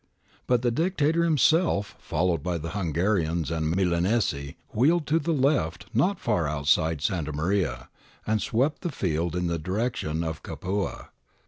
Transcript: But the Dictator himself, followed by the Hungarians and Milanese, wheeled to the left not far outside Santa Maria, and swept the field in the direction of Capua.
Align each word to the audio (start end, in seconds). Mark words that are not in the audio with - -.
But 0.47 0.63
the 0.63 0.71
Dictator 0.71 1.23
himself, 1.23 1.95
followed 1.99 2.41
by 2.41 2.57
the 2.57 2.71
Hungarians 2.71 3.51
and 3.51 3.69
Milanese, 3.69 4.55
wheeled 4.73 5.05
to 5.05 5.19
the 5.19 5.31
left 5.31 5.85
not 5.93 6.19
far 6.19 6.47
outside 6.47 7.01
Santa 7.03 7.31
Maria, 7.31 7.87
and 8.25 8.41
swept 8.41 8.81
the 8.81 8.89
field 8.91 9.35
in 9.35 9.45
the 9.45 9.59
direction 9.59 10.23
of 10.23 10.41
Capua. 10.41 11.09